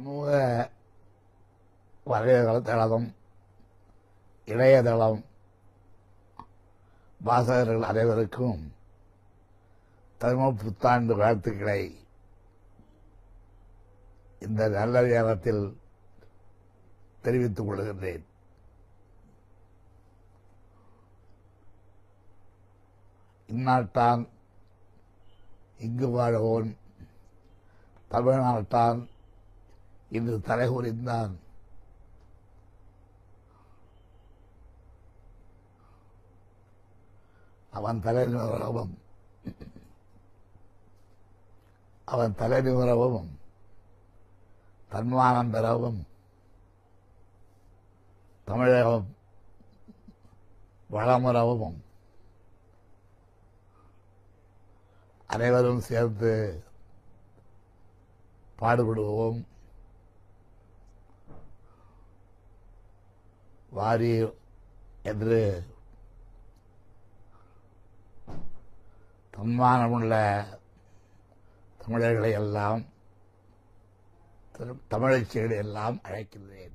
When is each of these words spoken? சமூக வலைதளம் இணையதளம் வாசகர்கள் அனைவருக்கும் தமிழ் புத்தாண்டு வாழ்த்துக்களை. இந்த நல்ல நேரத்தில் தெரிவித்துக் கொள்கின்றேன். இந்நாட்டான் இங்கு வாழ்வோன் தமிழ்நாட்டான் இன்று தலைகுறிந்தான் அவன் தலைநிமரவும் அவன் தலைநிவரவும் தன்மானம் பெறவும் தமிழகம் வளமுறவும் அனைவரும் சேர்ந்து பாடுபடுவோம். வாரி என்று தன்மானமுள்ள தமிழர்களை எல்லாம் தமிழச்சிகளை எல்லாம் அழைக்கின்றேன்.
சமூக 0.00 0.70
வலைதளம் 2.06 3.14
இணையதளம் 4.46 5.24
வாசகர்கள் 7.24 7.82
அனைவருக்கும் 7.82 8.72
தமிழ் 10.18 10.52
புத்தாண்டு 10.52 11.16
வாழ்த்துக்களை. 11.16 12.06
இந்த 14.40 14.68
நல்ல 14.68 15.02
நேரத்தில் 15.02 15.78
தெரிவித்துக் 17.22 17.70
கொள்கின்றேன். 17.70 18.24
இந்நாட்டான் 23.48 24.28
இங்கு 25.78 26.08
வாழ்வோன் 26.08 26.76
தமிழ்நாட்டான் 28.10 29.08
இன்று 30.10 30.36
தலைகுறிந்தான் 30.38 31.32
அவன் 37.70 38.00
தலைநிமரவும் 38.04 38.94
அவன் 42.04 42.34
தலைநிவரவும் 42.38 43.30
தன்மானம் 44.88 45.50
பெறவும் 45.50 46.00
தமிழகம் 48.44 49.08
வளமுறவும் 50.90 51.78
அனைவரும் 55.26 55.86
சேர்ந்து 55.90 56.32
பாடுபடுவோம். 58.58 59.40
வாரி 63.70 64.12
என்று 65.02 65.40
தன்மானமுள்ள 69.34 70.14
தமிழர்களை 71.82 72.32
எல்லாம் 72.42 72.82
தமிழச்சிகளை 74.92 75.56
எல்லாம் 75.64 75.98
அழைக்கின்றேன். 76.08 76.66